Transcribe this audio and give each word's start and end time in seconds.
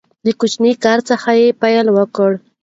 د 0.25 0.27
کوچني 0.39 0.71
کار 0.83 0.99
څخه 1.09 1.31
پیل 1.61 1.85
وکړئ. 1.97 2.35